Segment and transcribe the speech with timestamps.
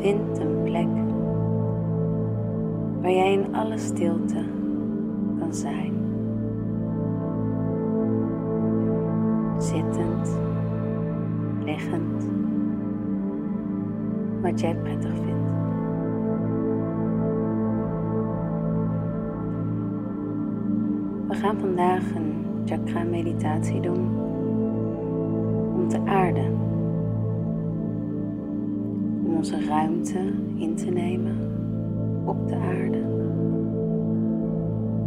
[0.00, 0.88] Vind een plek
[3.00, 4.44] waar jij in alle stilte
[5.38, 5.92] kan zijn.
[9.58, 10.38] Zittend,
[11.64, 12.28] liggend,
[14.42, 15.50] wat jij prettig vindt.
[21.28, 24.18] We gaan vandaag een chakra meditatie doen
[25.74, 26.69] om te aarden
[29.40, 31.36] onze ruimte in te nemen
[32.24, 32.98] op de aarde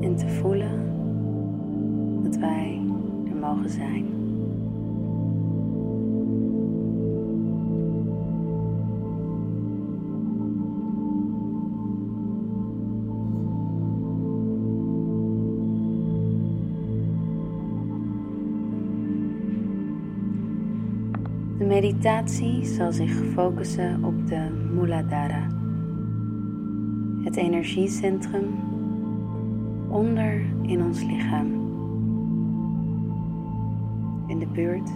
[0.00, 0.92] en te voelen
[2.22, 2.80] dat wij
[3.28, 4.19] er mogen zijn.
[21.60, 25.46] De meditatie zal zich focussen op de Muladhara,
[27.24, 28.44] het energiecentrum
[29.88, 31.46] onder in ons lichaam,
[34.26, 34.90] in de buurt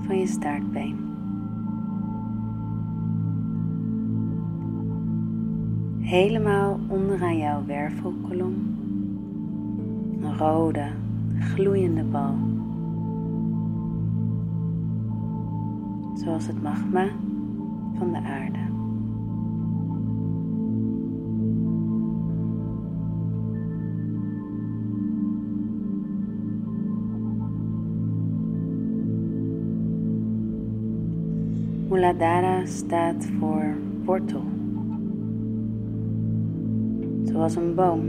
[0.00, 0.96] van je staartbeen.
[6.00, 8.54] Helemaal onderaan jouw wervelkolom,
[10.22, 10.86] een rode,
[11.38, 12.49] gloeiende bal.
[16.24, 17.08] Zoals het magma
[17.98, 18.58] van de aarde.
[31.88, 34.44] Muladhara staat voor wortel,
[37.24, 38.00] zoals een boom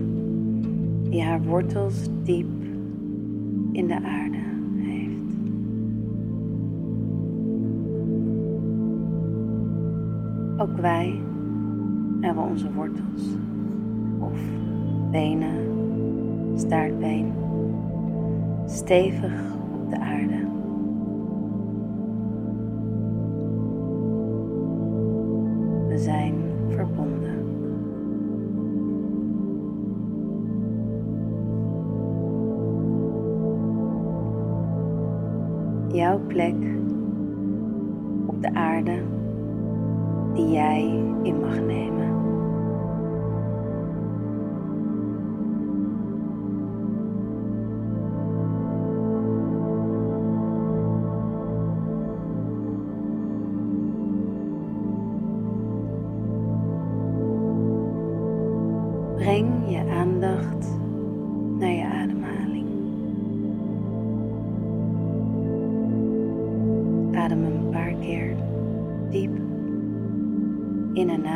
[1.09, 2.63] die haar wortels diep
[3.71, 4.50] in de aarde
[10.61, 11.21] Ook wij
[12.19, 13.21] hebben onze wortels
[14.19, 14.39] of
[15.11, 15.53] benen,
[16.55, 17.33] staartbeen
[18.65, 20.47] stevig op de aarde.
[25.87, 26.33] We zijn
[26.69, 27.39] verbonden.
[35.93, 36.55] Jouw plek
[38.25, 39.19] op de aarde
[40.33, 40.81] die jij
[41.23, 42.10] in mag nemen.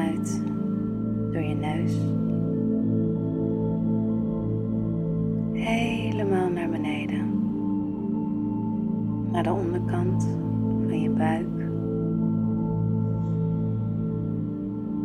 [0.09, 0.41] Uit
[1.31, 1.93] door je neus.
[5.65, 7.23] Helemaal naar beneden.
[9.31, 10.27] Naar de onderkant
[10.87, 11.47] van je buik.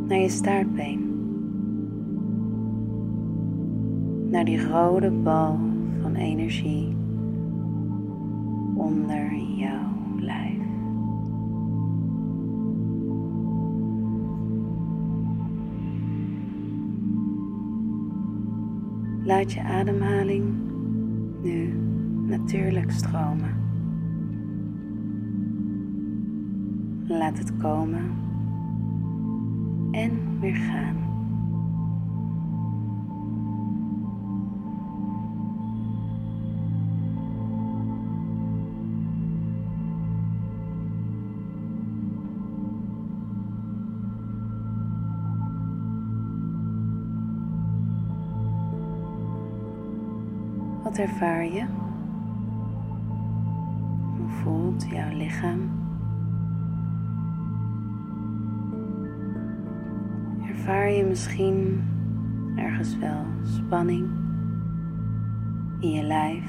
[0.09, 1.09] Naar je staartbeen.
[4.31, 5.59] Naar die rode bal
[6.03, 6.97] van energie
[8.75, 10.70] onder jouw lijf.
[19.31, 20.45] Laat je ademhaling
[21.43, 21.75] nu
[22.27, 23.55] natuurlijk stromen.
[27.07, 28.11] Laat het komen
[29.91, 31.10] en weer gaan.
[50.91, 51.65] Wat ervaar je?
[54.17, 55.61] Hoe voelt jouw lichaam?
[60.49, 61.85] Ervaar je misschien
[62.57, 64.09] ergens wel spanning
[65.81, 66.45] in je lijf?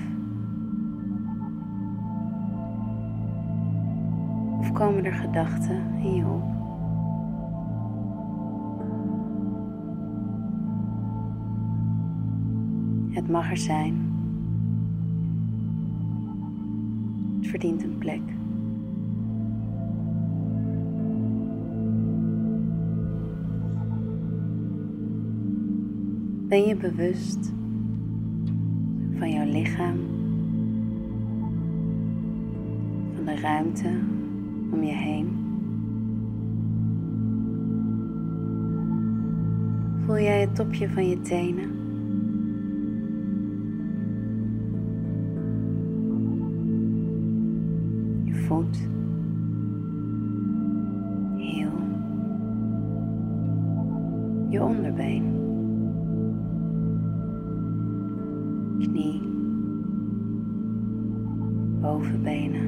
[4.59, 6.49] Of komen er gedachten in je op?
[13.13, 14.10] Het mag er zijn.
[17.51, 18.21] Verdient een plek.
[26.47, 27.53] Ben je bewust
[29.17, 29.97] van jouw lichaam,
[33.15, 33.99] van de ruimte
[34.71, 35.29] om je heen?
[40.05, 41.80] Voel jij het topje van je tenen?
[51.37, 51.71] Heel,
[54.49, 55.39] je onderbeen.
[58.79, 59.21] knie,
[61.81, 62.60] bovenbenen.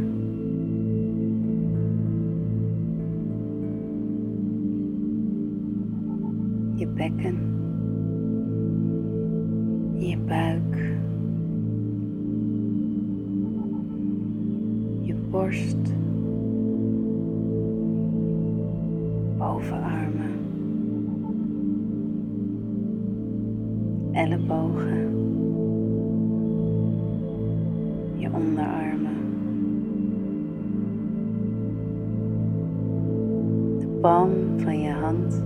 [19.54, 20.34] Bovenarmen,
[24.12, 25.12] ellebogen
[28.16, 29.18] je onderarmen.
[33.80, 35.44] De palm van je hand.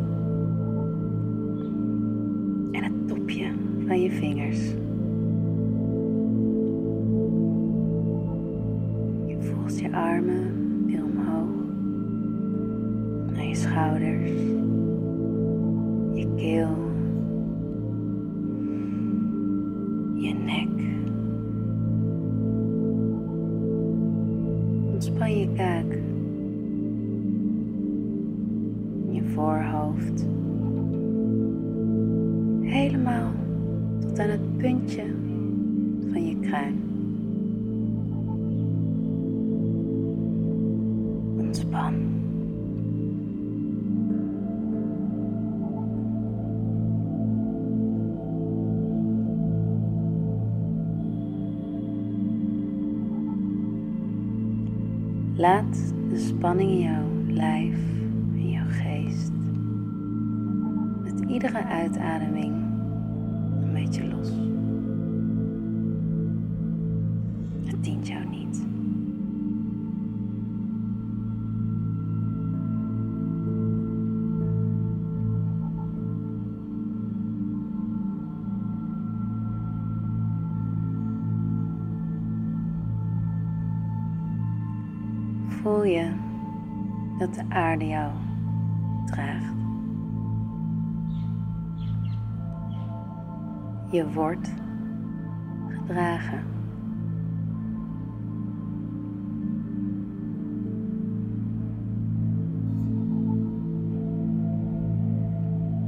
[2.71, 3.51] En het topje
[3.87, 4.59] van je vingers.
[9.25, 10.67] Je voelt je armen
[13.57, 14.29] schouders.
[16.13, 16.86] Je keel.
[55.37, 57.77] Laat de spanning in jouw lijf,
[58.33, 59.31] in jouw geest,
[61.03, 62.53] met iedere uitademing
[63.61, 64.29] een beetje los.
[67.65, 68.65] Het dient jou niet.
[87.27, 88.11] Dat de aarde jou
[89.05, 89.55] draagt.
[93.91, 94.53] Je wordt
[95.67, 96.43] gedragen.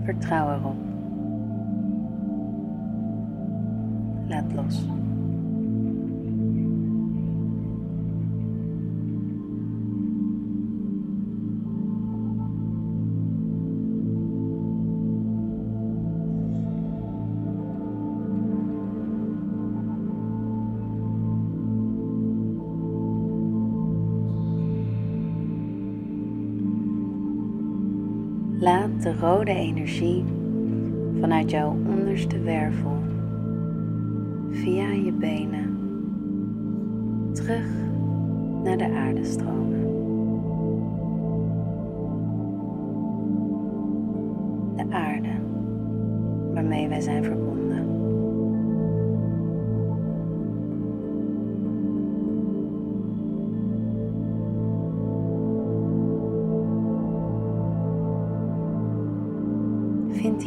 [0.03, 0.77] Vertrouw erop.
[4.27, 4.98] Laat los.
[28.61, 30.23] Laat de rode energie
[31.19, 32.97] vanuit jouw onderste wervel
[34.51, 35.77] via je benen
[37.33, 37.67] terug
[38.63, 39.81] naar de aarde stromen.
[44.75, 45.31] De aarde
[46.53, 47.88] waarmee wij zijn verbonden.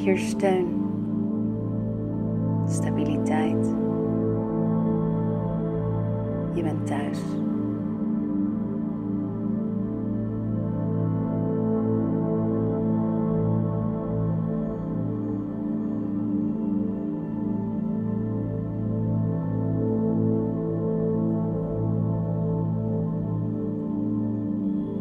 [0.03, 0.67] hier steun,
[2.67, 3.67] stabiliteit.
[6.55, 7.19] Je bent thuis.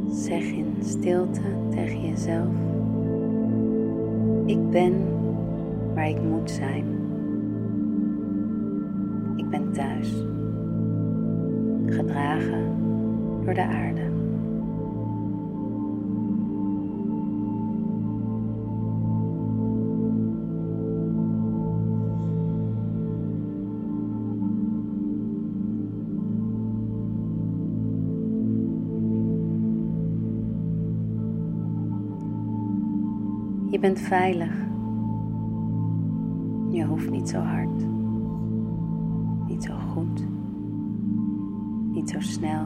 [0.09, 2.70] Zeg in stilte tegen jezelf.
[4.51, 4.93] Ik ben
[5.93, 6.85] waar ik moet zijn.
[9.35, 10.09] Ik ben thuis,
[11.85, 12.75] gedragen
[13.45, 14.10] door de aarde.
[33.81, 34.53] Bent veilig.
[36.69, 37.87] Je hoeft niet zo hard.
[39.47, 40.25] Niet zo goed.
[41.91, 42.65] Niet zo snel.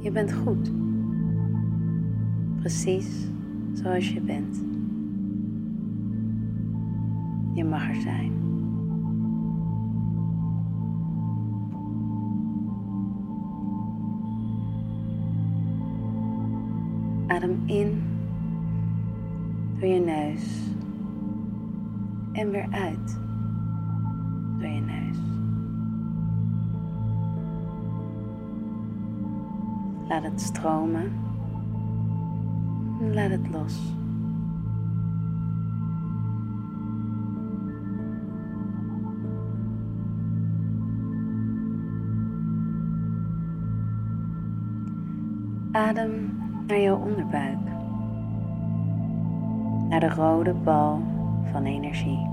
[0.00, 0.72] Je bent goed.
[2.56, 3.26] Precies
[3.72, 4.64] zoals je bent.
[7.54, 8.32] Je mag er zijn.
[17.26, 18.13] Adem in
[19.84, 20.42] door je neus
[22.32, 23.18] en weer uit
[24.58, 25.16] door je neus.
[30.08, 31.12] Laat het stromen.
[33.12, 33.92] Laat het los.
[45.72, 47.73] Adem naar jouw onderbuik.
[49.88, 51.02] Naar de rode bal
[51.52, 52.26] van energie.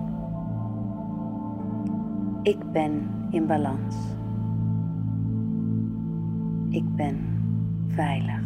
[2.43, 3.95] Ik ben in balans.
[6.69, 7.17] Ik ben
[7.87, 8.41] veilig.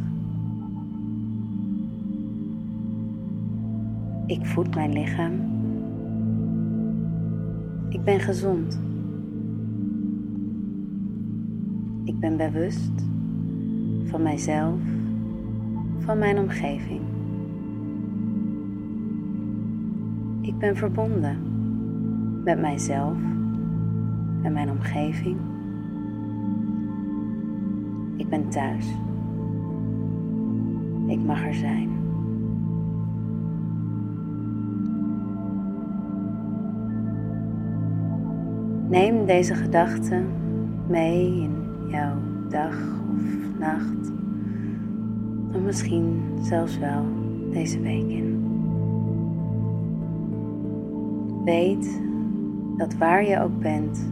[4.26, 5.34] Ik voed mijn lichaam.
[7.90, 8.80] Ik ben gezond.
[12.04, 13.06] Ik ben bewust
[14.04, 14.80] van mijzelf,
[16.00, 17.15] van mijn omgeving.
[20.56, 21.38] Ik ben verbonden
[22.44, 23.18] met mijzelf
[24.42, 25.38] en mijn omgeving.
[28.16, 28.88] Ik ben thuis.
[31.08, 31.90] Ik mag er zijn.
[38.90, 40.26] Neem deze gedachten
[40.88, 41.56] mee in
[41.88, 42.18] jouw
[42.50, 42.76] dag
[43.14, 44.12] of nacht,
[45.54, 47.06] of misschien zelfs wel
[47.52, 48.35] deze week in.
[51.46, 52.02] Weet
[52.78, 54.10] dat waar je ook bent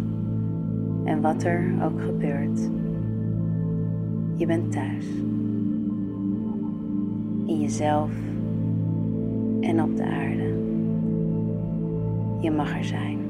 [1.04, 2.70] en wat er ook gebeurt,
[4.36, 5.06] je bent thuis.
[7.46, 8.12] In jezelf
[9.62, 10.54] en op de aarde.
[12.40, 13.23] Je mag er zijn.